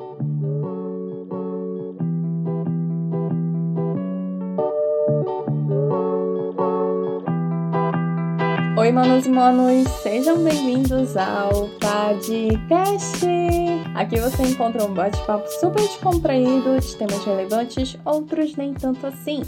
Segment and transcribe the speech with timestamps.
[0.00, 0.06] Oi,
[8.92, 13.26] manos e manos, sejam bem-vindos ao podcast.
[13.94, 19.42] Aqui você encontra um bate-papo super descontraído de temas relevantes, outros nem tanto assim,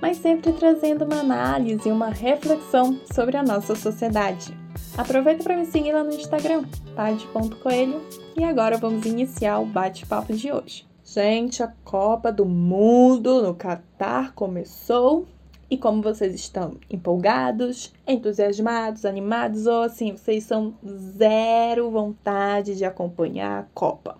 [0.00, 4.65] mas sempre trazendo uma análise e uma reflexão sobre a nossa sociedade.
[4.98, 8.00] Aproveita para me seguir lá no Instagram, pad.coelho,
[8.34, 10.86] e agora vamos iniciar o bate-papo de hoje.
[11.04, 15.26] Gente, a Copa do Mundo no Catar começou
[15.68, 20.74] e como vocês estão empolgados, entusiasmados, animados ou assim, vocês são
[21.18, 24.16] zero vontade de acompanhar a Copa.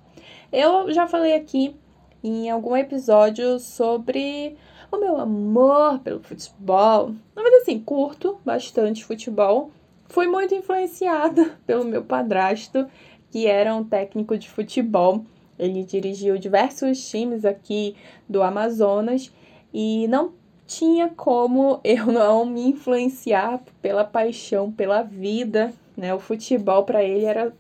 [0.52, 1.74] Eu já falei aqui
[2.22, 4.56] em algum episódio sobre
[4.92, 7.14] o meu amor pelo futebol.
[7.34, 9.70] Na verdade, assim, curto bastante futebol.
[10.09, 12.87] Fui muito influenciada pelo meu padrasto,
[13.30, 15.24] que era um técnico de futebol.
[15.59, 17.97] Ele dirigiu diversos times aqui
[18.28, 19.33] do Amazonas
[19.72, 20.33] e não
[20.67, 26.14] tinha como eu não me influenciar pela paixão, pela vida, né?
[26.14, 27.52] O futebol para ele era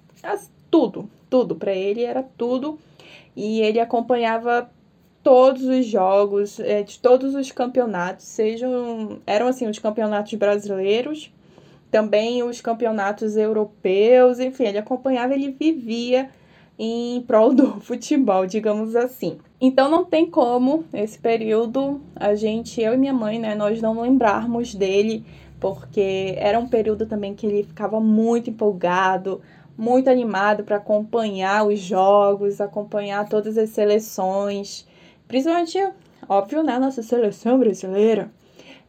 [0.70, 2.78] tudo, tudo para ele era tudo
[3.34, 4.70] e ele acompanhava
[5.22, 11.32] todos os jogos é, de todos os campeonatos, sejam eram assim os campeonatos brasileiros,
[11.90, 16.28] também os campeonatos europeus, enfim, ele acompanhava, ele vivia
[16.78, 19.38] em prol do futebol, digamos assim.
[19.60, 24.00] Então não tem como esse período a gente, eu e minha mãe, né, nós não
[24.00, 25.24] lembrarmos dele,
[25.58, 29.40] porque era um período também que ele ficava muito empolgado,
[29.76, 34.86] muito animado para acompanhar os jogos, acompanhar todas as seleções,
[35.26, 35.78] principalmente,
[36.28, 38.30] óbvio, né, nossa seleção brasileira.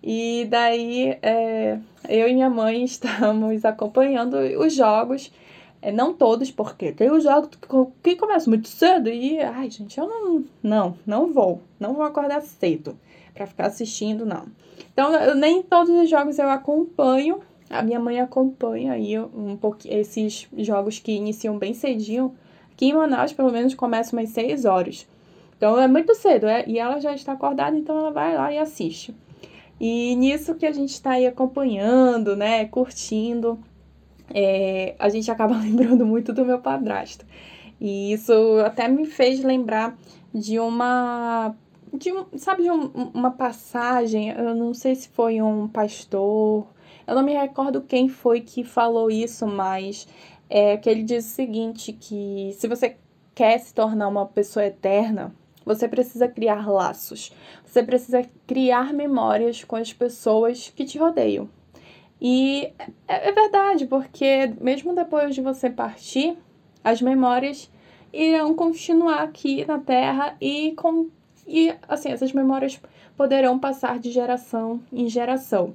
[0.03, 5.31] E daí é, eu e minha mãe estamos acompanhando os jogos
[5.81, 7.49] é, não todos, porque tem os jogos
[8.01, 12.41] que começam muito cedo e, ai, gente, eu não, não, não vou, não vou acordar
[12.41, 12.97] cedo
[13.33, 14.45] para ficar assistindo, não.
[14.91, 19.99] Então, eu, nem todos os jogos eu acompanho, a minha mãe acompanha aí um pouquinho
[19.99, 22.35] esses jogos que iniciam bem cedinho.
[22.71, 25.07] Aqui em Manaus, pelo menos, começam umas 6 horas.
[25.55, 28.57] Então, é muito cedo, é, e ela já está acordada, então ela vai lá e
[28.57, 29.13] assiste.
[29.79, 33.59] E nisso que a gente está aí acompanhando, né, curtindo
[34.33, 37.25] é, a gente acaba lembrando muito do meu padrasto.
[37.79, 38.33] E isso
[38.65, 39.97] até me fez lembrar
[40.33, 41.55] de uma.
[41.93, 46.67] De um, sabe, de um, uma passagem, eu não sei se foi um pastor,
[47.07, 50.07] eu não me recordo quem foi que falou isso, mas
[50.49, 52.97] é que ele diz o seguinte: que se você
[53.33, 55.33] quer se tornar uma pessoa eterna,
[55.63, 57.31] você precisa criar laços,
[57.67, 61.49] você precisa criar memórias com as pessoas que te rodeiam.
[62.19, 62.73] E
[63.07, 66.37] é, é verdade, porque mesmo depois de você partir,
[66.83, 67.69] as memórias
[68.11, 71.09] irão continuar aqui na Terra e, com,
[71.45, 72.79] e assim, essas memórias
[73.15, 75.73] poderão passar de geração em geração.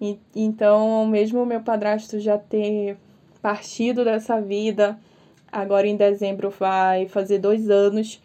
[0.00, 2.96] E, então, mesmo o meu padrasto já ter
[3.40, 4.98] partido dessa vida,
[5.50, 8.20] agora em dezembro vai fazer dois anos,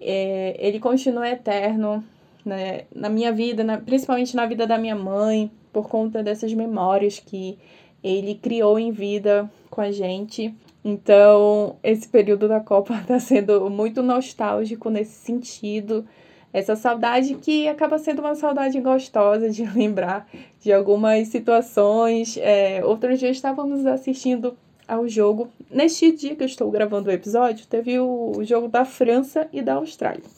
[0.00, 2.04] é, ele continua eterno
[2.44, 7.18] né, na minha vida, na, principalmente na vida da minha mãe, por conta dessas memórias
[7.18, 7.58] que
[8.02, 10.54] ele criou em vida com a gente.
[10.84, 16.06] Então, esse período da Copa está sendo muito nostálgico nesse sentido.
[16.52, 20.28] Essa saudade que acaba sendo uma saudade gostosa de lembrar
[20.60, 22.36] de algumas situações.
[22.38, 24.56] É, outro dia estávamos assistindo
[24.86, 25.48] ao jogo.
[25.70, 29.74] Neste dia que eu estou gravando o episódio, teve o jogo da França e da
[29.74, 30.37] Austrália.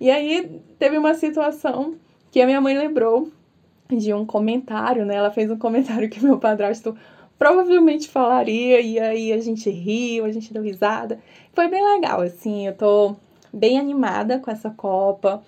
[0.00, 1.94] E aí teve uma situação
[2.30, 3.30] que a minha mãe lembrou
[3.88, 5.16] de um comentário, né?
[5.16, 6.96] Ela fez um comentário que meu padrasto
[7.38, 11.18] provavelmente falaria, e aí a gente riu, a gente deu risada.
[11.52, 13.16] Foi bem legal, assim, eu tô
[13.52, 15.42] bem animada com essa Copa.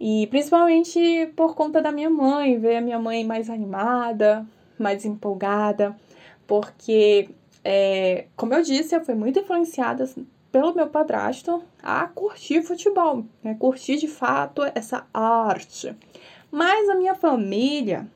[0.00, 4.44] E principalmente por conta da minha mãe, ver a minha mãe mais animada,
[4.78, 5.96] mais empolgada,
[6.46, 7.28] porque,
[7.62, 10.04] é, como eu disse, eu fui muito influenciada
[10.54, 13.56] pelo meu padrasto a curtir futebol, né?
[13.58, 15.92] curtir de fato essa arte.
[16.48, 18.06] Mas a minha família,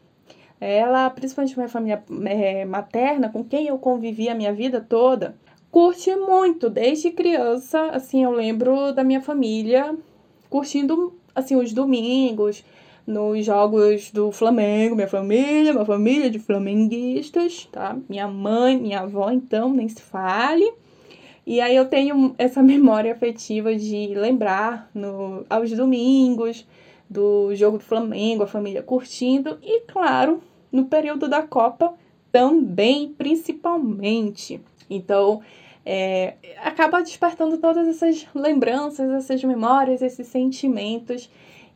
[0.61, 5.35] ela, principalmente minha família é, materna, com quem eu convivi a minha vida toda,
[5.69, 6.70] curte muito.
[6.70, 9.96] Desde criança, assim, eu lembro da minha família
[10.49, 12.64] curtindo, assim, os domingos,
[13.05, 17.99] nos jogos do Flamengo, minha família, uma família de flamenguistas, tá?
[18.08, 20.73] Minha mãe, minha avó, então, nem se fale.
[21.49, 26.67] E aí eu tenho essa memória afetiva de lembrar no, aos domingos,
[27.09, 31.95] do jogo do Flamengo, a família curtindo e, claro, no período da Copa
[32.31, 34.61] também, principalmente.
[34.91, 35.41] Então,
[35.87, 41.31] é, acaba despertando todas essas lembranças, essas memórias, esses sentimentos.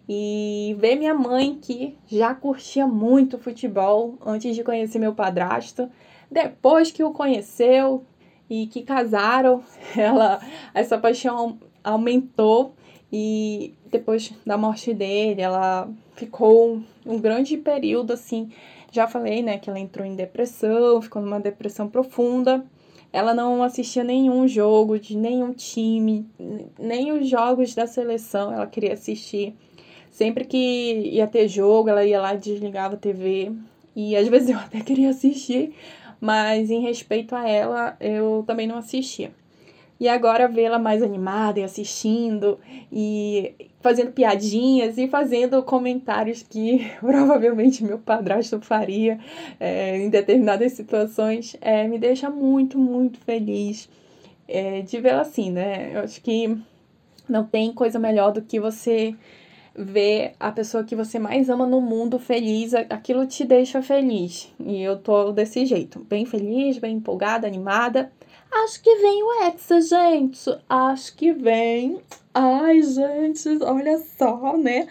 [0.07, 5.89] E ver minha mãe, que já curtia muito futebol antes de conhecer meu padrasto,
[6.31, 8.05] depois que o conheceu
[8.53, 9.65] e que casaram,
[9.97, 10.39] ela
[10.75, 12.75] essa paixão aumentou
[13.11, 18.51] e depois da morte dele, ela ficou um grande período assim.
[18.91, 22.63] Já falei, né, que ela entrou em depressão, ficou numa depressão profunda.
[23.11, 26.27] Ela não assistia nenhum jogo de nenhum time,
[26.79, 29.55] nem os jogos da seleção ela queria assistir.
[30.11, 33.51] Sempre que ia ter jogo, ela ia lá e desligava a TV.
[33.97, 35.75] E às vezes eu até queria assistir,
[36.23, 39.33] mas em respeito a ela, eu também não assistia.
[39.99, 42.61] E agora vê-la mais animada e assistindo
[42.93, 49.19] e fazendo piadinhas e fazendo comentários que provavelmente meu padrasto faria
[49.59, 53.89] é, em determinadas situações, é, me deixa muito, muito feliz
[54.47, 55.91] é, de vê-la assim, né?
[55.93, 56.57] Eu acho que
[57.29, 59.17] não tem coisa melhor do que você
[59.75, 64.53] ver a pessoa que você mais ama no mundo feliz, aquilo te deixa feliz.
[64.61, 68.13] E eu tô desse jeito, bem feliz, bem empolgada, animada.
[68.51, 70.59] Acho que vem o Hexa, gente.
[70.69, 72.01] Acho que vem.
[72.35, 74.87] Ai, gente, olha só, né?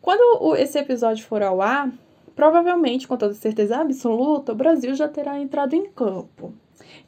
[0.00, 1.90] Quando esse episódio for ao ar,
[2.36, 6.52] provavelmente, com toda certeza absoluta, o Brasil já terá entrado em campo.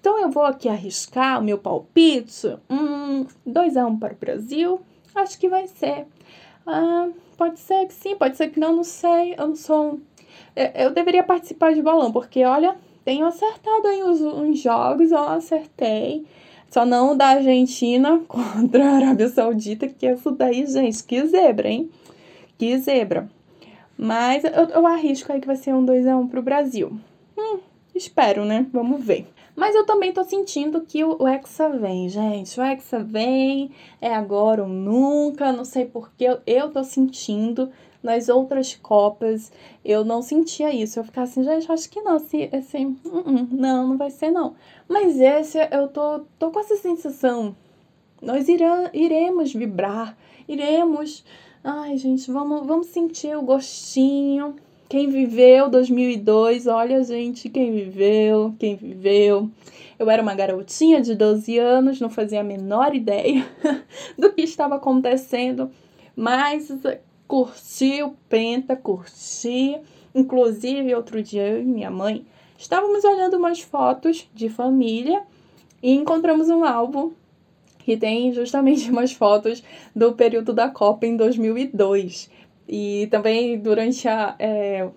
[0.00, 2.56] Então eu vou aqui arriscar o meu palpite.
[2.68, 4.80] Hum, 2x1 um para o Brasil.
[5.14, 6.06] Acho que vai ser.
[6.66, 9.34] Ah, pode ser que sim, pode ser que não, não sei.
[9.36, 10.00] Eu não sou.
[10.74, 16.26] Eu deveria participar de balão, porque olha, tenho acertado aí os, uns jogos, eu acertei.
[16.70, 21.90] Só não da Argentina contra a Arábia Saudita, que isso daí, gente, que zebra, hein?
[22.56, 23.28] Que zebra.
[23.98, 26.98] Mas eu, eu arrisco aí que vai ser um 2x1 pro Brasil.
[27.36, 27.58] Hum,
[27.94, 28.66] espero, né?
[28.72, 29.26] Vamos ver.
[29.60, 32.58] Mas eu também tô sentindo que o, Hexa vem, gente.
[32.58, 33.70] O Hexa vem,
[34.00, 36.24] é agora ou nunca, não sei porquê.
[36.24, 37.70] Eu, eu tô sentindo
[38.02, 39.52] nas outras Copas
[39.84, 40.98] eu não sentia isso.
[40.98, 44.54] Eu ficava assim, gente, acho que não, assim, uh -uh, não, não vai ser não.
[44.88, 47.54] Mas esse eu tô, tô com essa sensação.
[48.22, 50.16] Nós irá, iremos vibrar,
[50.48, 51.22] iremos.
[51.62, 54.56] Ai, gente, vamos, vamos sentir o gostinho.
[54.90, 59.48] Quem viveu 2002, olha, gente, quem viveu, quem viveu.
[59.96, 63.46] Eu era uma garotinha de 12 anos, não fazia a menor ideia
[64.18, 65.70] do que estava acontecendo,
[66.16, 66.72] mas
[67.28, 69.78] curti o Penta, curti.
[70.12, 72.26] Inclusive, outro dia eu e minha mãe
[72.58, 75.22] estávamos olhando umas fotos de família
[75.80, 77.12] e encontramos um álbum
[77.78, 79.62] que tem justamente umas fotos
[79.94, 82.28] do período da Copa em 2002.
[82.70, 84.36] E também durante a.
[84.38, 84.88] É,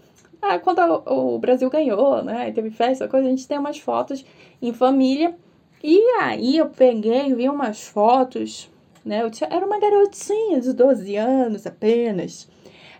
[0.42, 2.52] a quando o Brasil ganhou, né?
[2.52, 4.24] Teve festa, coisa, a gente tem umas fotos
[4.62, 5.36] em família.
[5.84, 8.70] E aí eu peguei, vi umas fotos
[9.06, 9.22] né?
[9.22, 12.48] Eu tinha, era uma garotinha de 12 anos apenas.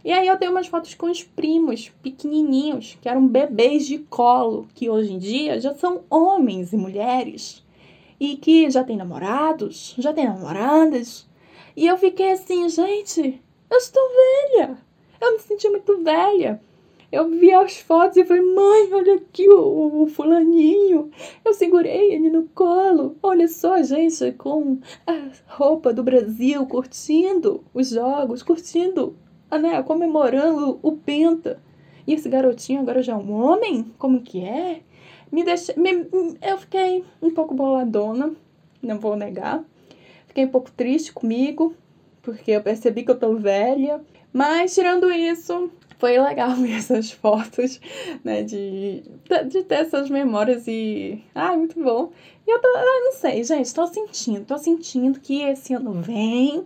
[0.04, 4.68] E aí eu tenho umas fotos com os primos pequenininhos, que eram bebês de colo,
[4.76, 7.64] que hoje em dia já são homens e mulheres.
[8.20, 11.26] E que já têm namorados, já têm namoradas.
[11.76, 13.42] E eu fiquei assim, gente,
[13.74, 14.78] eu estou velha.
[15.20, 16.62] Eu me senti muito velha.
[17.12, 21.12] Eu vi as fotos e falei, mãe, olha aqui o, o, fulaninho.
[21.46, 23.16] Eu segurei ele no colo.
[23.22, 29.16] Olha só, gente, com a roupa do Brasil, curtindo os jogos, curtindo,
[29.52, 31.62] né, comemorando o Penta.
[32.06, 33.92] E esse garotinho agora já é um homem?
[33.98, 34.82] Como que é?
[35.32, 36.08] Me deixa, me,
[36.42, 38.34] eu fiquei um pouco boladona,
[38.82, 39.64] não vou negar.
[40.28, 41.76] Fiquei um pouco triste comigo,
[42.24, 44.02] porque eu percebi que eu tô velha.
[44.32, 47.80] Mas, tirando isso, foi legal ver essas fotos,
[48.24, 49.04] né, de,
[49.48, 51.24] de ter essas memórias e...
[51.36, 52.12] Ai, muito bom.
[52.48, 56.66] E eu tô, eu não sei, gente, tô sentindo, tô sentindo que esse ano vem,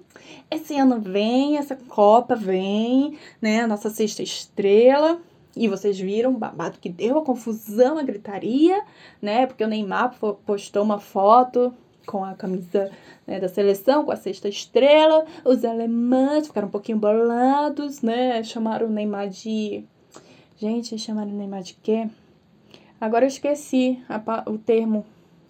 [0.49, 5.19] esse ano vem, essa Copa vem, né, a nossa sexta estrela,
[5.55, 8.83] e vocês viram o babado que deu, a confusão, a gritaria,
[9.19, 9.47] né?
[9.47, 11.73] Porque o Neymar postou uma foto
[12.07, 12.89] com a camisa
[13.27, 15.25] né, da seleção, com a sexta estrela.
[15.45, 18.41] Os alemães ficaram um pouquinho bolados, né?
[18.43, 19.83] Chamaram o Neymar de.
[20.57, 22.07] Gente, chamaram o Neymar de quê?
[22.99, 25.05] Agora eu esqueci a, o termo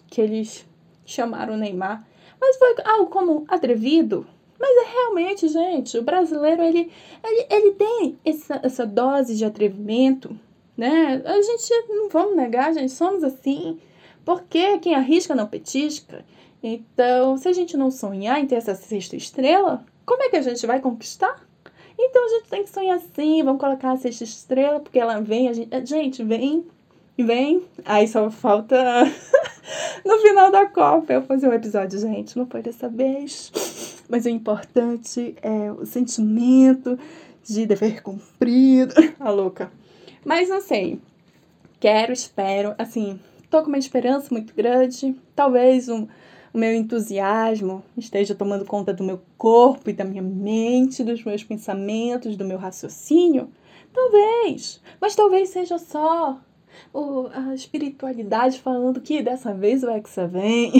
[0.08, 0.66] que eles
[1.06, 2.04] chamaram o Neymar.
[2.38, 4.26] Mas foi algo como atrevido.
[4.60, 6.90] Mas é realmente, gente, o brasileiro, ele,
[7.24, 10.38] ele, ele tem essa, essa dose de atrevimento,
[10.76, 11.22] né?
[11.24, 13.78] A gente, não vamos negar, gente, somos assim.
[14.24, 16.24] Porque quem arrisca não petisca.
[16.62, 20.42] Então, se a gente não sonhar em ter essa sexta estrela, como é que a
[20.42, 21.46] gente vai conquistar?
[21.98, 25.48] Então a gente tem que sonhar assim, vamos colocar a sexta estrela, porque ela vem,
[25.48, 26.64] a gente, a gente vem,
[27.18, 28.76] vem, aí só falta
[30.04, 33.52] no final da Copa eu fazer um episódio, gente, não foi dessa vez.
[34.08, 36.98] Mas o importante é o sentimento
[37.44, 38.94] de dever cumprido.
[39.18, 39.70] A louca.
[40.24, 41.00] Mas não sei.
[41.80, 45.14] Quero, espero, assim, tô com uma esperança muito grande.
[45.34, 46.08] Talvez um,
[46.52, 51.44] o meu entusiasmo esteja tomando conta do meu corpo e da minha mente, dos meus
[51.44, 53.50] pensamentos, do meu raciocínio.
[53.92, 54.80] Talvez.
[55.00, 56.38] Mas talvez seja só
[56.92, 60.72] o, a espiritualidade falando que dessa vez o Hexa vem.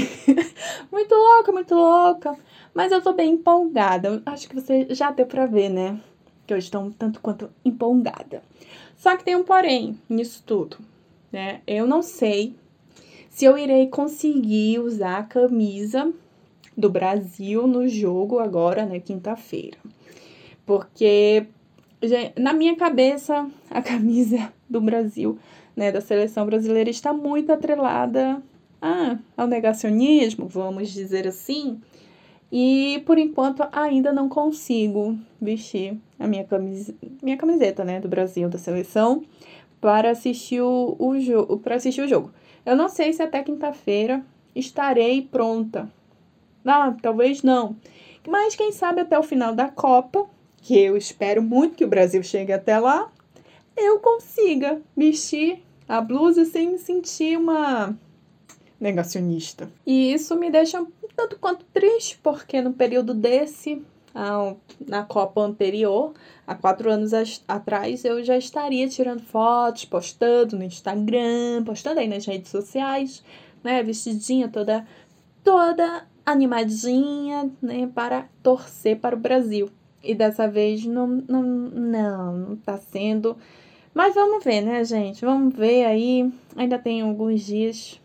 [0.91, 2.37] muito louca, muito louca.
[2.75, 4.23] Mas eu tô bem empolgada.
[4.25, 6.01] Acho que você já deu pra ver, né?
[6.47, 8.43] Que eu estou um tanto quanto empolgada.
[8.97, 10.79] Só que tem um porém nisso tudo,
[11.31, 11.61] né?
[11.67, 12.55] Eu não sei
[13.39, 16.13] se eu irei conseguir usar a camisa
[16.77, 19.79] do Brasil no jogo agora, né, quinta-feira.
[20.67, 21.47] Porque
[22.37, 25.39] na minha cabeça a camisa do Brasil
[25.77, 28.43] né, da seleção brasileira está muito atrelada
[28.83, 31.81] ah, ao negacionismo, vamos dizer assim.
[32.51, 36.93] E por enquanto ainda não consigo vestir a minha, camis
[37.23, 39.23] minha camiseta né, do Brasil, da seleção,
[39.81, 41.59] para assistir o, o jogo.
[41.59, 42.33] Para assistir o jogo.
[42.65, 44.25] Eu não sei se até quinta-feira
[44.55, 45.91] estarei pronta.
[46.65, 47.77] Ah, talvez não.
[48.27, 50.27] Mas quem sabe até o final da Copa,
[50.59, 53.11] que eu espero muito que o Brasil chegue até lá,
[53.77, 57.97] eu consiga vestir a blusa sem me sentir uma
[58.79, 59.71] negacionista.
[59.87, 63.83] E isso me deixa um tanto quanto triste, porque no período desse,
[64.87, 66.13] na Copa anterior,
[66.47, 67.13] há quatro anos
[67.47, 73.23] atrás, eu já estaria tirando fotos, postando no Instagram, postando aí nas redes sociais,
[73.63, 74.87] né, vestidinha toda,
[75.45, 79.71] toda animadinha, né, para torcer para o Brasil.
[80.03, 83.37] E dessa vez não, não, não, não tá sendo
[83.99, 85.25] mas vamos ver, né, gente?
[85.25, 86.33] Vamos ver aí.
[86.55, 88.01] Ainda tem alguns dias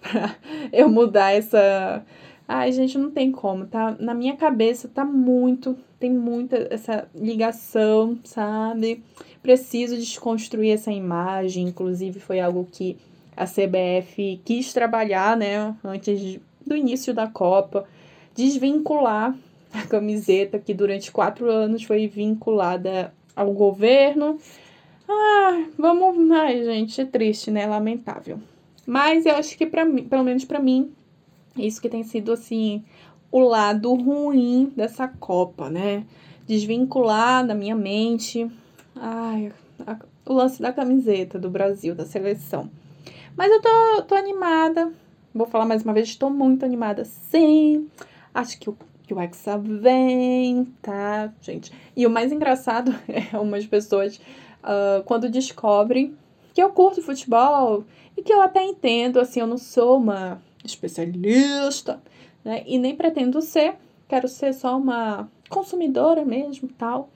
[0.00, 0.34] pra
[0.72, 2.02] eu mudar essa.
[2.48, 3.96] Ai, gente, não tem como, tá?
[3.98, 9.02] Na minha cabeça tá muito, tem muita essa ligação, sabe?
[9.42, 11.68] Preciso desconstruir essa imagem.
[11.68, 12.96] Inclusive, foi algo que
[13.36, 15.74] a CBF quis trabalhar, né?
[15.84, 17.84] Antes do início da Copa.
[18.34, 19.36] Desvincular
[19.72, 24.38] a camiseta que durante quatro anos foi vinculada ao governo
[25.08, 26.30] ah, vamos.
[26.32, 27.66] Ai, gente, é triste, né?
[27.66, 28.40] Lamentável.
[28.84, 30.92] Mas eu acho que para mim, pelo menos para mim,
[31.56, 32.84] isso que tem sido assim
[33.30, 36.04] o lado ruim dessa Copa, né?
[36.46, 38.48] Desvincular da minha mente
[38.96, 39.52] ai,
[39.86, 42.70] a, o lance da camiseta do Brasil, da seleção.
[43.36, 44.92] Mas eu tô, tô animada.
[45.34, 47.88] Vou falar mais uma vez, estou muito animada, sim.
[48.34, 51.70] Acho que o, que o Hexa vem, tá, gente?
[51.94, 56.16] E o mais engraçado é umas pessoas uh, quando descobrem
[56.54, 57.84] que eu curto futebol
[58.16, 62.00] e que eu até entendo, assim, eu não sou uma especialista,
[62.44, 62.62] né?
[62.66, 63.74] E nem pretendo ser,
[64.08, 67.10] quero ser só uma consumidora mesmo, tal.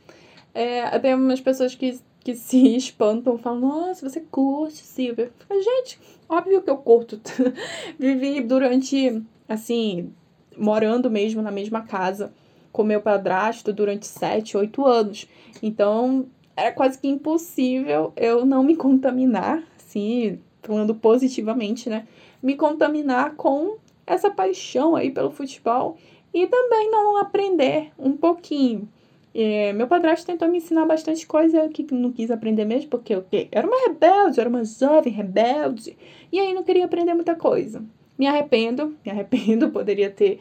[0.54, 5.30] É, tem umas pessoas que, que se espantam, falam, nossa, você curte, Silvia.
[5.47, 7.21] Falei, Gente, óbvio que eu curto.
[7.99, 10.12] Vivi durante, assim,
[10.57, 12.33] morando mesmo na mesma casa
[12.73, 15.26] com meu padrasto durante sete, oito anos.
[15.62, 16.26] Então,
[16.57, 22.07] era quase que impossível eu não me contaminar, assim, falando positivamente, né?
[22.42, 25.97] Me contaminar com essa paixão aí pelo futebol
[26.32, 28.88] e também não aprender um pouquinho.
[29.32, 33.25] É, meu padrasto tentou me ensinar bastante coisa que não quis aprender mesmo, porque eu
[33.52, 35.97] era uma rebelde, era uma jovem rebelde,
[36.32, 37.82] e aí não queria aprender muita coisa.
[38.18, 40.40] Me arrependo, me arrependo, poderia ter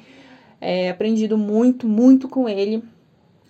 [0.59, 2.83] é, aprendido muito, muito com ele,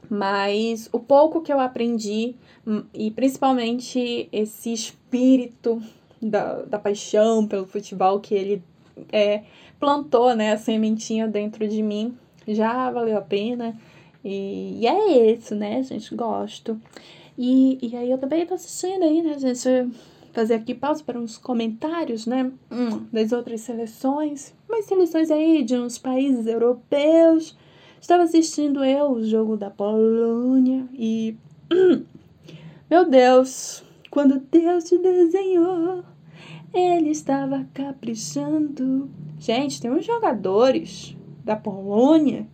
[0.09, 2.35] mas o pouco que eu aprendi,
[2.67, 5.81] hum, e principalmente esse espírito
[6.21, 8.63] da, da paixão pelo futebol que ele
[9.11, 9.43] é,
[9.79, 13.77] plantou, né, a sementinha dentro de mim, já valeu a pena.
[14.23, 16.13] E, e é isso, né, gente?
[16.15, 16.79] Gosto.
[17.37, 19.91] E, e aí eu também tô assistindo aí, né, gente?
[20.33, 22.51] Fazer aqui pausa para uns comentários, né?
[22.69, 24.53] Hum, das outras seleções.
[24.67, 27.57] Umas seleções aí de uns países europeus
[28.01, 31.35] Estava assistindo eu o jogo da Polônia e.
[32.89, 33.83] Meu Deus!
[34.09, 36.03] Quando Deus te desenhou,
[36.73, 39.09] ele estava caprichando.
[39.37, 42.47] Gente, tem uns jogadores da Polônia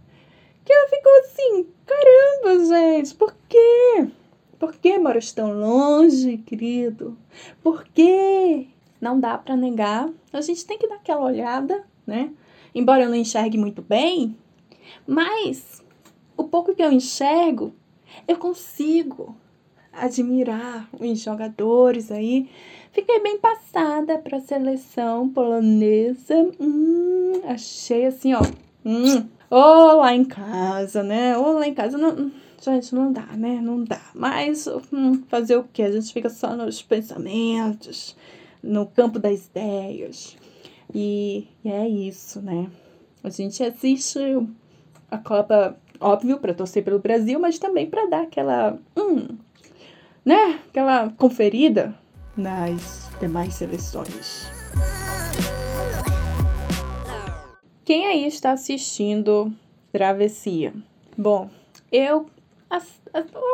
[0.66, 4.08] que eu fico assim: caramba, gente, por quê?
[4.60, 7.18] Por que moras tão longe, querido?
[7.64, 8.68] Por quê?
[9.00, 10.10] Não dá para negar.
[10.34, 12.32] A gente tem que dar aquela olhada, né?
[12.74, 14.38] Embora eu não enxergue muito bem,
[15.08, 15.84] mas
[16.36, 17.74] o pouco que eu enxergo,
[18.28, 19.36] eu consigo
[19.98, 22.50] admirar os jogadores aí.
[22.92, 26.50] Fiquei bem passada para a seleção polonesa.
[26.60, 28.42] Hum, achei assim, ó.
[28.86, 31.38] Hum, ou lá em casa, né?
[31.38, 32.32] Ou lá em casa não.
[32.62, 33.60] Gente, não dá, né?
[33.62, 34.02] Não dá.
[34.14, 35.84] Mas hum, fazer o que?
[35.84, 38.16] A gente fica só nos pensamentos,
[38.64, 40.38] no campo das ideias.
[40.94, 42.70] E, e é isso, né?
[43.24, 44.20] A gente assiste
[45.10, 48.78] a Copa, óbvio, para torcer pelo Brasil, mas também para dar aquela.
[48.96, 49.28] Hum,
[50.26, 50.60] né?
[50.68, 51.94] Aquela conferida
[52.36, 54.50] nas demais seleções.
[57.86, 59.54] Quem aí está assistindo
[59.92, 60.74] Travessia?
[61.16, 61.50] Bom,
[61.92, 62.26] eu,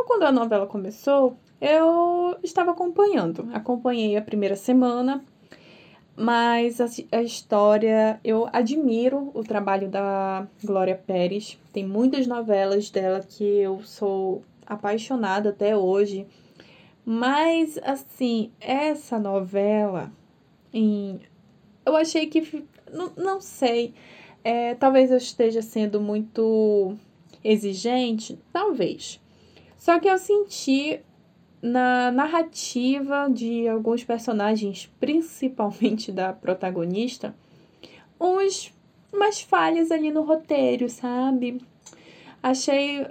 [0.08, 3.50] quando a novela começou, eu estava acompanhando.
[3.54, 5.24] Acompanhei a primeira semana,
[6.16, 11.60] mas a, a, história, eu admiro o trabalho da Glória Pérez.
[11.74, 16.26] Tem muitas novelas dela que eu sou apaixonada até hoje.
[17.06, 20.12] Mas, assim, essa novela,
[20.74, 21.20] em,
[21.86, 22.66] eu achei que.
[22.92, 23.94] Não, não sei.
[24.44, 26.96] É, talvez eu esteja sendo muito
[27.44, 28.38] exigente.
[28.54, 29.20] Talvez.
[29.78, 31.00] Só que eu senti
[31.62, 37.36] na narrativa de alguns personagens, principalmente da protagonista,
[38.20, 38.74] uns
[39.12, 41.62] umas falhas ali no roteiro, sabe?
[42.42, 43.06] Achei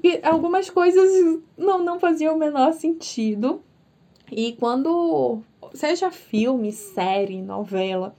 [0.00, 3.62] que algumas coisas não, não faziam o menor sentido.
[4.30, 5.40] E quando,
[5.74, 8.14] seja filme, série, novela,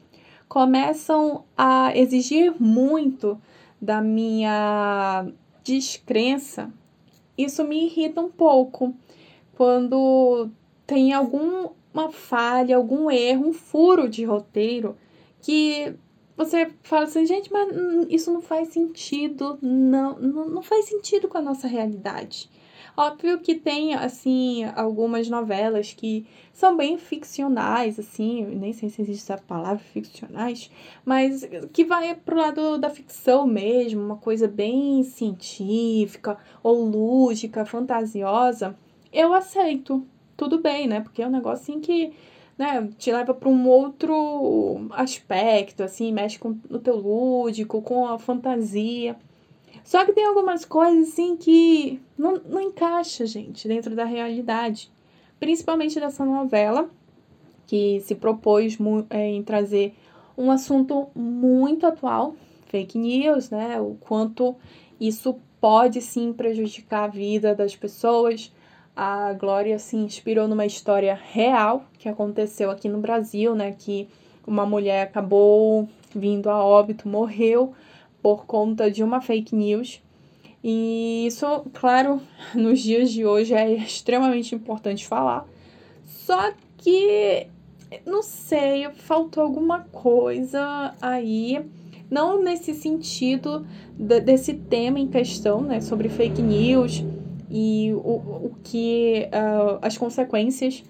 [0.47, 3.41] começam a exigir muito
[3.81, 5.25] da minha
[5.63, 6.71] descrença,
[7.37, 8.93] isso me irrita um pouco.
[9.55, 10.49] Quando
[10.85, 14.97] tem alguma falha, algum erro, um furo de roteiro
[15.41, 15.95] que
[16.45, 17.69] você fala assim, gente, mas
[18.09, 22.49] isso não faz sentido, não, não, não faz sentido com a nossa realidade.
[22.95, 29.31] Óbvio que tem, assim, algumas novelas que são bem ficcionais, assim, nem sei se existe
[29.31, 30.69] essa palavra ficcionais,
[31.05, 38.77] mas que vai pro lado da ficção mesmo, uma coisa bem científica ou lúdica, fantasiosa,
[39.11, 40.05] eu aceito.
[40.35, 41.01] Tudo bem, né?
[41.01, 42.13] Porque é um negócio assim que
[42.61, 48.19] né, te leva para um outro aspecto, assim, mexe com o teu lúdico, com a
[48.19, 49.15] fantasia.
[49.83, 54.91] Só que tem algumas coisas, assim, que não, não encaixa, gente, dentro da realidade.
[55.39, 56.87] Principalmente dessa novela,
[57.65, 58.77] que se propôs
[59.09, 59.95] é, em trazer
[60.37, 62.35] um assunto muito atual,
[62.67, 63.81] fake news, né?
[63.81, 64.55] O quanto
[64.99, 68.53] isso pode sim prejudicar a vida das pessoas,
[68.95, 73.75] a Glória se inspirou numa história real que aconteceu aqui no Brasil, né?
[73.77, 74.07] Que
[74.45, 77.73] uma mulher acabou vindo a óbito, morreu
[78.21, 80.01] por conta de uma fake news.
[80.63, 82.21] E isso, claro,
[82.53, 85.47] nos dias de hoje é extremamente importante falar.
[86.05, 87.47] Só que,
[88.05, 91.63] não sei, faltou alguma coisa aí.
[92.09, 93.65] Não nesse sentido
[93.97, 95.79] desse tema em questão, né?
[95.79, 97.05] Sobre fake news
[97.51, 100.83] e o, o que uh, as consequências,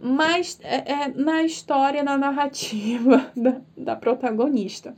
[0.00, 4.96] mas é, é, na história, na narrativa da, da protagonista.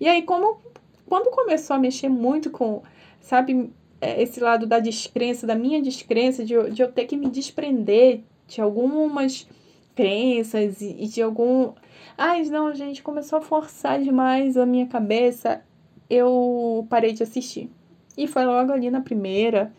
[0.00, 0.60] E aí, como
[1.06, 2.82] quando começou a mexer muito com,
[3.20, 7.28] sabe, é, esse lado da descrença, da minha descrença, de, de eu ter que me
[7.28, 9.48] desprender de algumas
[9.96, 11.72] crenças e, e de algum.
[12.16, 15.62] Ai, não, gente, começou a forçar demais a minha cabeça,
[16.08, 17.68] eu parei de assistir.
[18.16, 19.72] E foi logo ali na primeira,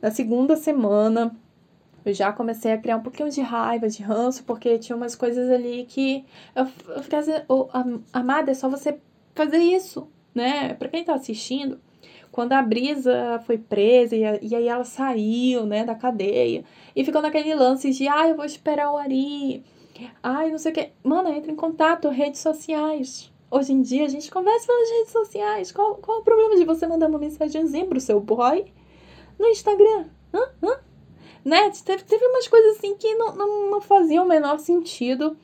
[0.00, 1.36] na segunda semana,
[2.04, 5.50] eu já comecei a criar um pouquinho de raiva, de ranço, porque tinha umas coisas
[5.50, 7.68] ali que eu, eu ficava assim, oh,
[8.12, 8.98] amada, é só você
[9.34, 10.74] fazer isso, né?
[10.74, 11.78] Pra quem tá assistindo,
[12.32, 17.20] quando a Brisa foi presa e, e aí ela saiu, né, da cadeia, e ficou
[17.20, 19.62] naquele lance de, ah, eu vou esperar o Ari,
[20.22, 20.90] ai, não sei o que.
[21.02, 23.30] Mano, entra em contato, redes sociais.
[23.50, 25.72] Hoje em dia a gente conversa pelas redes sociais.
[25.72, 28.64] Qual, qual o problema de você mandar uma mensagenzinha pro seu boy
[29.40, 30.04] no Instagram.
[30.32, 30.40] Hã?
[30.62, 30.78] Hã?
[31.44, 31.72] Né?
[31.84, 35.36] Teve, teve umas coisas assim que não, não, não faziam o menor sentido.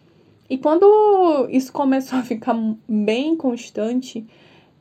[0.48, 2.54] E quando isso começou a ficar
[2.86, 4.24] bem constante,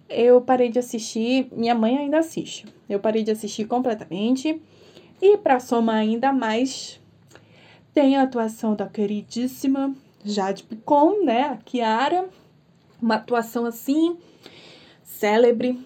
[0.09, 1.47] eu parei de assistir.
[1.51, 2.65] Minha mãe ainda assiste.
[2.89, 4.61] Eu parei de assistir completamente.
[5.21, 6.99] E para somar ainda mais,
[7.93, 11.43] tem a atuação da queridíssima Jade Picon, né?
[11.43, 12.29] A Kiara.
[13.01, 14.17] Uma atuação assim,
[15.03, 15.79] célebre,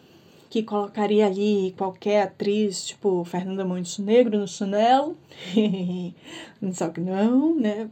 [0.50, 5.16] que colocaria ali qualquer atriz, tipo Fernanda Montenegro no chinelo.
[6.74, 7.90] Só que não, né?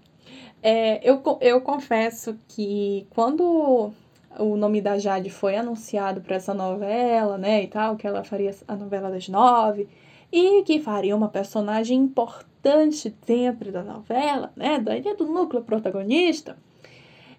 [0.62, 3.94] É, eu, eu confesso que quando
[4.40, 8.56] o nome da Jade foi anunciado para essa novela, né, e tal, que ela faria
[8.68, 9.88] a novela das nove,
[10.32, 14.80] e que faria uma personagem importante dentro da novela, né?
[14.80, 16.58] Da ilha do núcleo protagonista.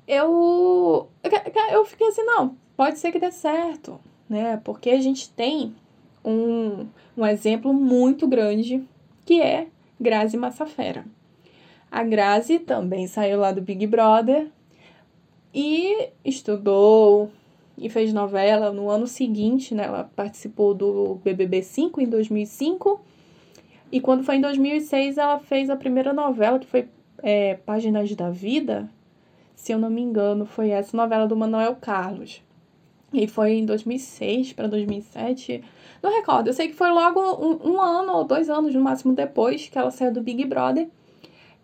[0.06, 1.08] Eu,
[1.70, 4.60] eu fiquei assim, não, pode ser que dê certo, né?
[4.64, 5.74] Porque a gente tem
[6.24, 6.86] um,
[7.16, 8.82] um exemplo muito grande
[9.24, 9.68] que é
[10.00, 11.04] Grazi Massafera.
[11.90, 14.48] A Grazi também saiu lá do Big Brother
[15.54, 17.30] e estudou
[17.76, 19.84] e fez novela no ano seguinte, né?
[19.84, 23.00] Ela participou do BBB 5 em 2005
[23.90, 26.88] e quando foi em 2006 ela fez a primeira novela que foi
[27.22, 28.88] é, Páginas da Vida,
[29.56, 32.42] se eu não me engano, foi essa novela do Manuel Carlos.
[33.12, 35.64] E foi em 2006 para 2007.
[36.02, 39.14] Não recordo, eu sei que foi logo um, um, ano ou dois anos no máximo
[39.14, 40.88] depois que ela saiu do Big Brother.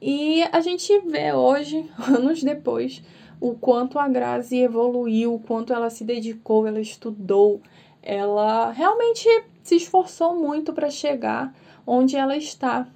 [0.01, 3.03] E a gente vê hoje, anos depois,
[3.41, 7.61] o quanto a Grazi evoluiu, o quanto ela se dedicou, ela estudou,
[8.03, 9.29] ela realmente
[9.63, 11.55] se esforçou muito para chegar
[11.87, 12.89] onde ela está.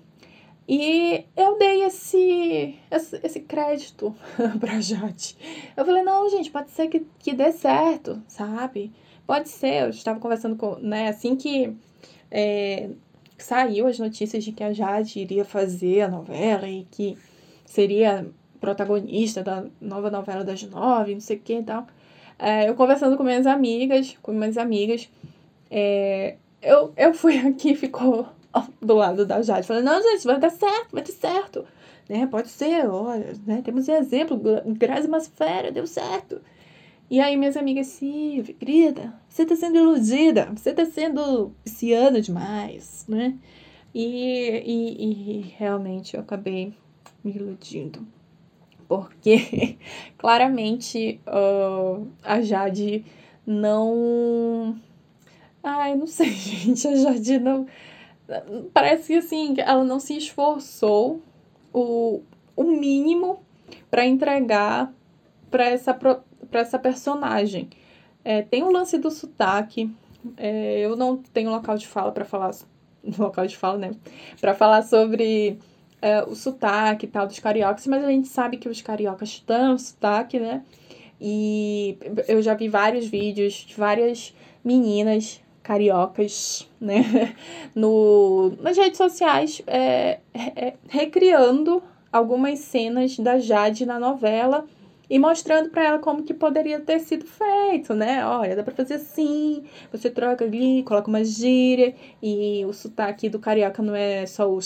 [0.69, 4.15] E eu dei esse, esse, esse crédito
[4.61, 5.35] pra Jade.
[5.75, 8.93] Eu falei, não, gente, pode ser que, que dê certo, sabe?
[9.27, 9.85] Pode ser.
[9.85, 11.75] Eu estava conversando com, né, assim que
[12.31, 12.91] é,
[13.39, 17.17] saiu as notícias de que a Jade iria fazer a novela e que
[17.65, 18.27] seria
[18.61, 21.87] protagonista da nova novela das nove, não sei o que e tal.
[22.39, 25.09] É, eu conversando com minhas amigas, com minhas amigas,
[25.71, 28.29] é, eu, eu fui aqui, ficou
[28.81, 31.67] do lado da Jade, falando, não, gente, vai dar certo, vai dar certo.
[32.09, 32.27] Né?
[32.27, 33.61] Pode ser, olha, né?
[33.63, 36.41] Temos um exemplo, Grazi Masfera, deu certo.
[37.11, 43.07] E aí minhas amigas, Silvia, querida, você tá sendo iludida, você tá sendo pisciana demais,
[43.09, 43.35] né?
[43.95, 46.75] E, e, e realmente eu acabei
[47.25, 48.07] me iludindo.
[48.87, 49.79] Porque
[50.19, 53.05] claramente uh, a Jade
[53.47, 54.79] não.
[55.63, 56.87] Ai, não sei, gente.
[56.89, 57.67] A Jade não
[58.73, 61.23] parece que assim, ela não se esforçou
[61.73, 62.23] o,
[62.55, 63.43] o mínimo
[63.91, 64.93] para entregar
[65.51, 66.21] para essa, pra
[66.53, 67.69] essa personagem.
[68.25, 69.91] É, tem o lance do sotaque.
[70.37, 72.51] É, eu não tenho local de fala para falar.
[73.17, 73.93] Local de fala, né?
[74.41, 75.59] Para falar sobre
[76.03, 79.79] é, o sotaque e tal dos cariocas, mas a gente sabe que os cariocas têm
[79.79, 80.63] sotaque, né?
[81.21, 87.35] E eu já vi vários vídeos de várias meninas cariocas, né,
[87.77, 94.65] no, nas redes sociais, é, é, recriando algumas cenas da Jade na novela
[95.11, 98.25] e mostrando para ela como que poderia ter sido feito, né?
[98.27, 103.39] Olha, dá para fazer assim, você troca ali, coloca uma gíria e o sotaque do
[103.39, 104.59] carioca não é só o,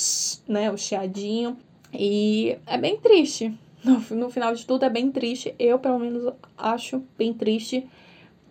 [0.47, 1.57] né, o chiadinho.
[1.93, 3.53] E é bem triste.
[3.85, 5.53] No, no final de tudo é bem triste.
[5.59, 7.89] Eu, pelo menos, acho bem triste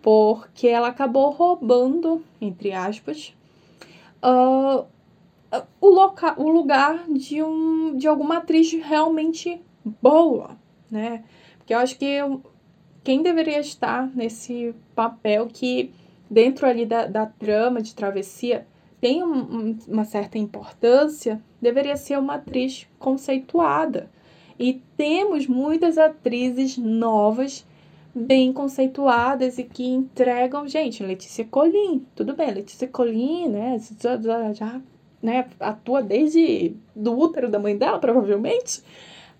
[0.02, 3.34] porque ela acabou roubando, entre aspas,
[4.22, 4.84] uh,
[5.80, 9.62] o, loca o lugar de, um, de alguma atriz realmente
[10.02, 10.56] boa,
[10.90, 11.24] né?
[11.58, 12.18] Porque eu acho que
[13.04, 15.92] quem deveria estar nesse papel que,
[16.28, 18.66] dentro ali da, da trama de travessia,
[19.00, 24.10] tem um, uma certa importância, deveria ser uma atriz conceituada.
[24.58, 27.66] E temos muitas atrizes novas
[28.14, 34.80] bem conceituadas e que entregam, gente, Letícia Colim, tudo bem, Letícia Colim, né, já, já,
[35.22, 38.82] né, atua desde do útero da mãe dela, provavelmente.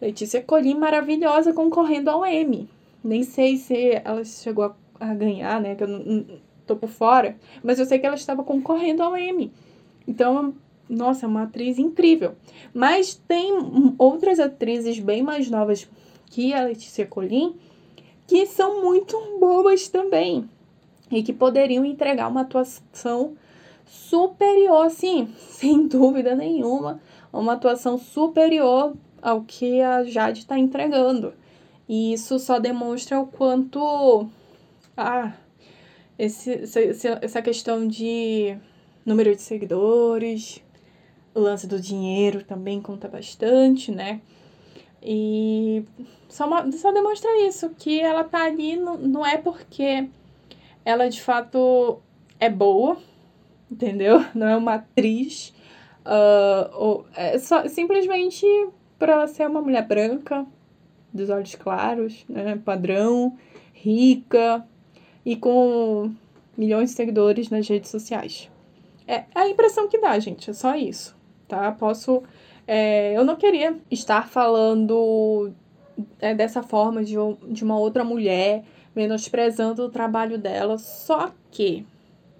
[0.01, 2.69] Letícia Colim maravilhosa concorrendo ao M.
[3.05, 6.27] Nem sei se ela chegou a, a ganhar, né, que eu não, não,
[6.67, 9.53] tô por fora, mas eu sei que ela estava concorrendo ao M.
[10.09, 10.55] Então,
[10.89, 12.35] nossa, é uma atriz incrível.
[12.73, 13.53] Mas tem
[13.99, 15.89] outras atrizes bem mais novas
[16.27, 17.55] que a Letícia Colim,
[18.27, 20.49] que são muito boas também
[21.11, 23.37] e que poderiam entregar uma atuação
[23.87, 27.01] superior, sim, sem dúvida nenhuma,
[27.33, 31.35] uma atuação superior ao que a Jade está entregando.
[31.89, 34.29] E isso só demonstra o quanto
[34.97, 35.33] ah,
[36.19, 36.63] esse,
[37.21, 38.57] essa questão de
[39.05, 40.63] número de seguidores,
[41.35, 44.21] o lance do dinheiro também conta bastante, né?
[45.03, 45.85] E
[46.29, 50.09] só, só demonstra isso, que ela tá ali não, não é porque
[50.85, 52.01] ela de fato
[52.39, 52.97] é boa,
[53.71, 54.25] entendeu?
[54.35, 55.55] Não é uma atriz.
[56.05, 58.45] Uh, ou, é só, simplesmente
[58.99, 60.45] por ela ser uma mulher branca,
[61.13, 62.61] dos olhos claros, né?
[62.65, 63.37] Padrão,
[63.73, 64.67] rica
[65.25, 66.13] e com
[66.57, 68.51] milhões de seguidores nas redes sociais.
[69.07, 71.71] É a impressão que dá, gente, é só isso, tá?
[71.73, 72.23] Posso
[72.67, 75.53] é, eu não queria estar falando
[76.21, 77.15] é, dessa forma de,
[77.49, 81.87] de uma outra mulher, menosprezando o trabalho dela, só que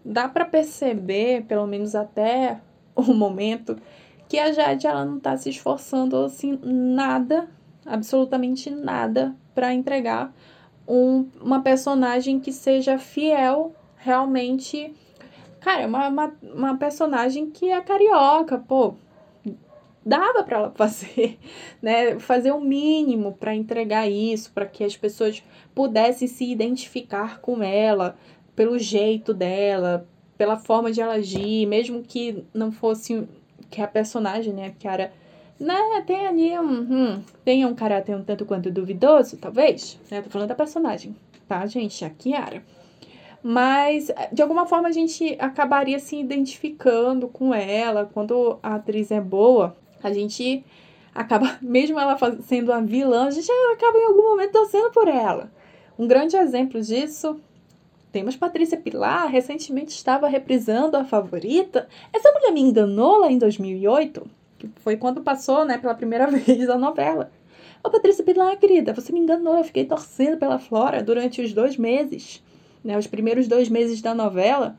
[0.05, 2.61] dá para perceber, pelo menos até
[2.97, 3.77] um momento
[4.29, 7.49] que a Jade ela não tá se esforçando assim nada,
[7.85, 10.33] absolutamente nada para entregar
[10.87, 14.95] um, uma personagem que seja fiel realmente.
[15.61, 18.95] Cara, uma, uma, uma personagem que é carioca, pô.
[20.05, 21.39] Dava para ela fazer,
[21.81, 22.19] né?
[22.19, 25.43] Fazer o mínimo para entregar isso, para que as pessoas
[25.75, 28.17] pudessem se identificar com ela,
[28.55, 33.27] pelo jeito dela, pela forma de ela agir, mesmo que não fosse
[33.71, 35.13] que a personagem, né, a Kiara,
[35.59, 40.29] né, tem ali um, hum, tem um caráter um tanto quanto duvidoso, talvez, né, tô
[40.29, 41.17] falando da personagem,
[41.49, 42.63] tá, gente, a Kiara.
[43.43, 48.09] Mas, de alguma forma, a gente acabaria se identificando com ela.
[48.13, 50.65] Quando a atriz é boa, a gente
[51.15, 55.51] acaba, mesmo ela sendo a vilã, a gente acaba em algum momento torcendo por ela.
[55.99, 57.41] Um grande exemplo disso
[58.13, 61.89] temos Patrícia Pilar, recentemente estava reprisando a favorita.
[62.13, 64.27] Essa mulher me enganou lá em 2008,
[64.59, 67.33] que foi quando passou, né, pela primeira vez a novela.
[67.83, 71.79] Ô, Patrícia Pilar, querida, você me enganou, eu fiquei torcendo pela Flora durante os dois
[71.79, 72.45] meses,
[72.85, 74.77] né, os primeiros dois meses da novela.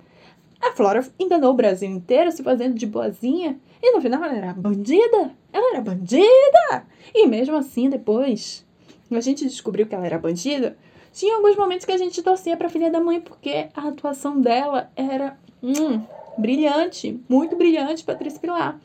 [0.62, 3.60] A Flora enganou o Brasil inteiro se fazendo de boazinha.
[3.84, 5.36] E no final ela era bandida.
[5.52, 6.88] Ela era bandida!
[7.14, 8.66] E mesmo assim, depois,
[9.12, 10.78] a gente descobriu que ela era bandida,
[11.12, 14.90] tinha alguns momentos que a gente torcia pra filha da mãe, porque a atuação dela
[14.96, 16.02] era hum,
[16.38, 18.80] brilhante, muito brilhante, Patrícia Pilar.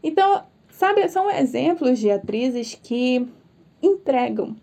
[0.00, 3.26] Então, sabe, são exemplos de atrizes que
[3.82, 4.56] entregam.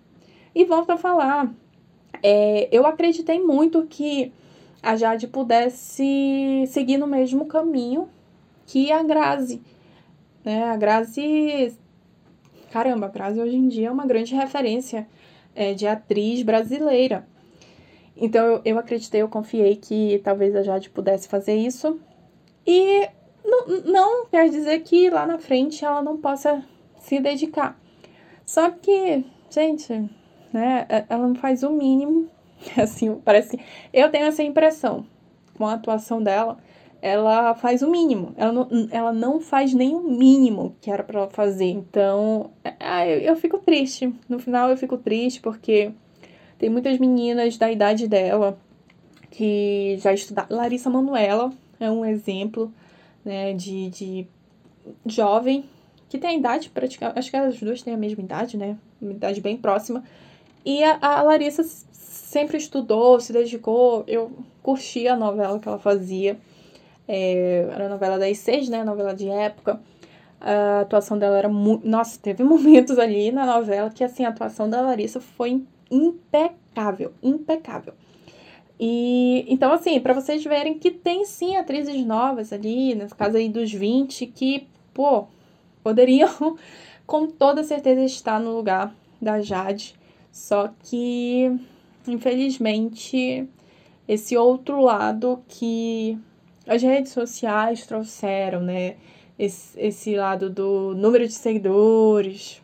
[0.56, 1.54] E volto a falar,
[2.24, 4.32] é, eu acreditei muito que
[4.82, 8.10] a Jade pudesse seguir no mesmo caminho
[8.66, 9.62] que a Grazi.
[10.44, 10.64] Né?
[10.66, 11.78] A Grazi.
[12.72, 15.08] Caramba, a Grazi hoje em dia é uma grande referência
[15.56, 17.28] é, de atriz brasileira.
[18.16, 22.00] Então eu, eu acreditei, eu confiei que talvez a Jade pudesse fazer isso.
[22.66, 23.08] E
[23.44, 26.64] não, não quer dizer que lá na frente ela não possa
[27.00, 27.80] se dedicar.
[28.46, 29.94] Só que, gente,
[30.52, 32.30] né, é, ela não faz o mínimo.
[32.78, 33.64] Assim, parece que.
[33.92, 35.06] Eu tenho essa impressão
[35.58, 36.58] com a atuação dela
[37.04, 38.34] ela faz o mínimo.
[38.38, 41.66] Ela não, ela não faz nem o mínimo que era para ela fazer.
[41.66, 44.16] Então, é, eu, eu fico triste.
[44.30, 45.92] No final, eu fico triste porque
[46.58, 48.58] tem muitas meninas da idade dela
[49.30, 50.56] que já estudaram.
[50.56, 52.74] Larissa Manuela é um exemplo
[53.26, 54.28] né, de, de
[55.06, 55.66] jovem
[56.08, 57.20] que tem a idade praticamente.
[57.20, 58.78] Acho que as duas têm a mesma idade, né?
[59.02, 60.06] Uma idade bem próxima.
[60.64, 64.06] E a, a Larissa sempre estudou, se dedicou.
[64.08, 66.40] Eu curti a novela que ela fazia.
[67.08, 68.84] É, era a novela das seis, né?
[68.84, 69.82] Novela de época.
[70.40, 71.88] A atuação dela era muito.
[71.88, 77.94] Nossa, teve momentos ali na novela que assim, a atuação da Larissa foi impecável, impecável.
[78.80, 83.48] E então, assim, para vocês verem que tem sim atrizes novas ali, nesse caso aí
[83.48, 85.28] dos 20, que, pô,
[85.84, 86.58] poderiam
[87.06, 89.96] com toda certeza estar no lugar da Jade.
[90.32, 91.56] Só que,
[92.08, 93.48] infelizmente,
[94.08, 96.18] esse outro lado que
[96.68, 98.96] as redes sociais trouxeram, né?
[99.38, 102.62] Esse, esse lado do número de seguidores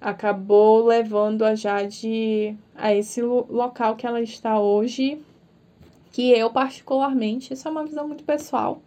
[0.00, 5.20] acabou levando a Jade a esse local que ela está hoje,
[6.12, 8.82] que eu particularmente, isso é uma visão muito pessoal,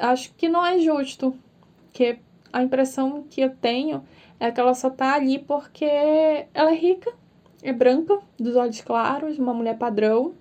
[0.00, 1.36] acho que não é justo,
[1.92, 2.18] que
[2.52, 4.02] a impressão que eu tenho
[4.38, 7.12] é que ela só tá ali porque ela é rica,
[7.62, 10.34] é branca, dos olhos claros, uma mulher padrão.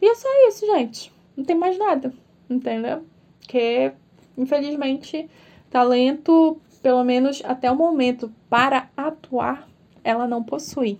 [0.00, 1.13] E é só isso, gente.
[1.36, 2.12] Não tem mais nada,
[2.48, 3.04] entendeu?
[3.40, 3.92] Que,
[4.36, 5.28] infelizmente,
[5.70, 9.68] talento, pelo menos até o momento, para atuar,
[10.02, 10.98] ela não possui.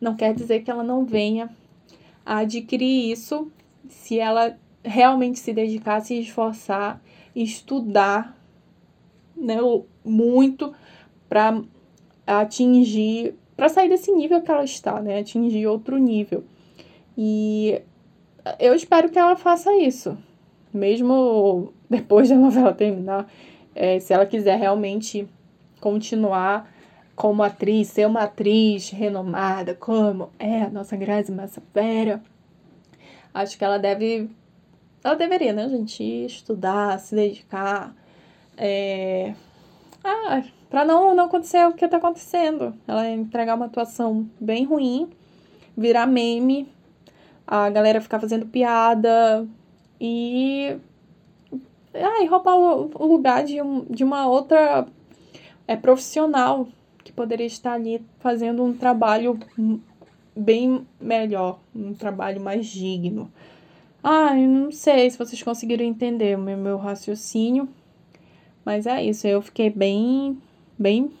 [0.00, 1.50] Não quer dizer que ela não venha
[2.24, 3.50] a adquirir isso
[3.88, 7.00] se ela realmente se dedicar, se esforçar,
[7.34, 8.36] estudar
[9.36, 9.56] né,
[10.04, 10.74] muito
[11.28, 11.62] para
[12.26, 16.44] atingir, para sair desse nível que ela está, né, atingir outro nível.
[17.16, 17.80] E
[18.58, 20.16] eu espero que ela faça isso.
[20.72, 23.30] Mesmo depois da novela terminar,
[23.74, 25.28] é, se ela quiser realmente
[25.80, 26.70] continuar
[27.14, 32.22] como atriz, ser uma atriz renomada, como é a nossa Grazi Massafera,
[33.34, 34.30] acho que ela deve.
[35.04, 36.02] Ela deveria, né, gente?
[36.02, 37.94] Estudar, se dedicar.
[38.56, 39.34] É,
[40.04, 42.74] ah, pra não, não acontecer o que tá acontecendo.
[42.86, 45.10] Ela entregar uma atuação bem ruim,
[45.76, 46.68] virar meme
[47.46, 49.46] a galera ficar fazendo piada
[50.00, 50.76] e.
[51.94, 54.86] E roubar o, lugar de, um, de uma outra
[55.68, 56.66] é, profissional
[57.04, 59.38] que poderia estar ali fazendo um trabalho
[60.34, 63.30] bem melhor, um trabalho mais digno.
[64.02, 67.68] Ah, eu não sei se vocês conseguiram entender o meu, meu raciocínio,
[68.64, 70.40] Mas é isso, eu fiquei bem,
[70.78, 71.12] bem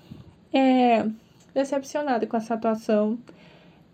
[0.52, 1.06] é,
[1.54, 3.18] decepcionada com essa atuação.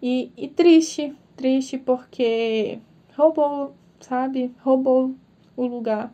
[0.02, 2.80] E, e triste, triste porque
[3.16, 4.52] roubou, sabe?
[4.60, 5.14] Roubou
[5.56, 6.12] o lugar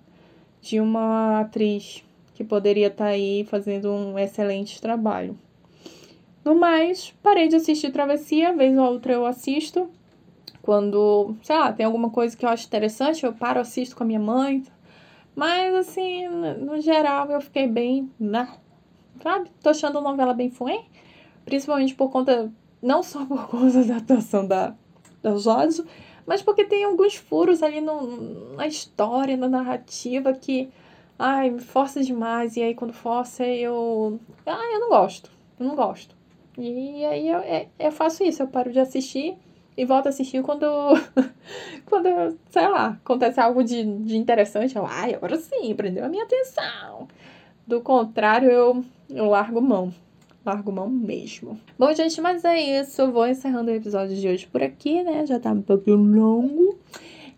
[0.61, 5.37] de uma atriz que poderia estar tá aí fazendo um excelente trabalho.
[6.45, 9.89] No mais, parei de assistir Travessia, vez ou outra eu assisto.
[10.61, 14.07] Quando, sei lá, tem alguma coisa que eu acho interessante, eu paro, assisto com a
[14.07, 14.63] minha mãe.
[15.35, 18.49] Mas, assim, no geral, eu fiquei bem, né?
[19.23, 19.51] Sabe?
[19.63, 20.85] Tô achando a novela bem fuém.
[21.47, 24.75] Principalmente por conta, não só por conta da atuação da,
[25.25, 25.83] da Jorge,
[26.27, 30.69] mas porque tem alguns furos ali no, na história, na narrativa que,
[31.19, 32.57] ai, força demais.
[32.57, 34.21] E aí, quando força, eu.
[34.47, 35.31] Ah, eu não gosto.
[35.59, 36.15] Eu não gosto.
[36.57, 39.37] E aí eu, é, eu faço isso, eu paro de assistir
[39.77, 40.65] e volto a assistir quando,
[41.85, 44.77] quando sei lá, acontece algo de, de interessante.
[44.77, 47.09] Eu, ai, agora sim, prendeu a minha atenção.
[47.67, 49.93] Do contrário, eu, eu largo mão.
[50.45, 51.59] Largo mão mesmo.
[51.79, 53.01] Bom, gente, mas é isso.
[53.01, 55.25] Eu vou encerrando o episódio de hoje por aqui, né?
[55.25, 56.79] Já tá um pouquinho longo.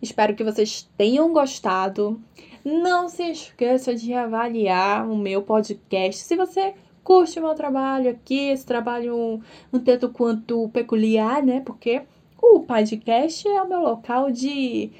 [0.02, 2.20] Espero que vocês tenham gostado.
[2.64, 6.20] Não se esqueça de avaliar o meu podcast.
[6.22, 9.40] Se você curte o meu trabalho aqui, esse trabalho um,
[9.72, 11.62] um tanto quanto peculiar, né?
[11.64, 12.02] Porque
[12.42, 14.90] o podcast é o meu local de.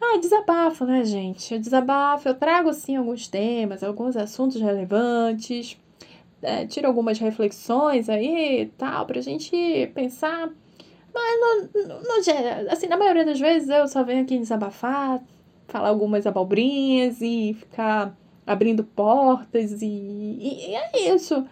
[0.00, 1.52] Ah, desabafo, né, gente?
[1.52, 5.78] Eu desabafo, eu trago, sim, alguns temas, alguns assuntos relevantes,
[6.42, 10.50] é, tiro algumas reflexões aí e tal, pra gente pensar.
[11.14, 15.22] Mas, no, no, assim, na maioria das vezes eu só venho aqui desabafar,
[15.68, 21.46] falar algumas abobrinhas e ficar abrindo portas e, e, e, é isso.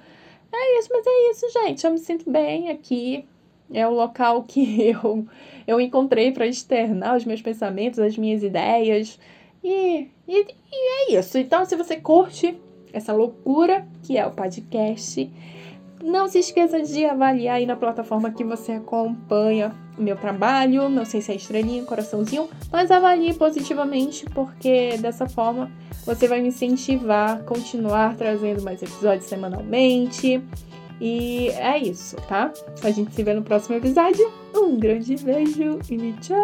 [0.52, 1.86] É isso, mas é isso, gente.
[1.86, 3.24] Eu me sinto bem aqui.
[3.72, 5.26] É o local que eu,
[5.66, 9.18] eu encontrei para externar os meus pensamentos, as minhas ideias.
[9.62, 11.38] E, e, e é isso.
[11.38, 12.58] Então, se você curte
[12.92, 15.30] essa loucura que é o podcast,
[16.02, 20.88] não se esqueça de avaliar aí na plataforma que você acompanha o meu trabalho.
[20.88, 25.70] Não sei se é estrelinha, coraçãozinho, mas avalie positivamente, porque dessa forma
[26.06, 30.42] você vai me incentivar a continuar trazendo mais episódios semanalmente.
[31.00, 32.52] E é isso, tá?
[32.82, 34.30] A gente se vê no próximo episódio.
[34.54, 36.40] Um grande beijo e tchau!